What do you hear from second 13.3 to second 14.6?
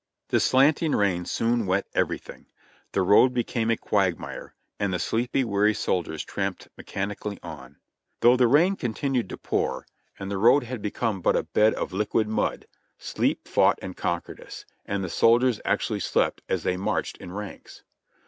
fought and conquered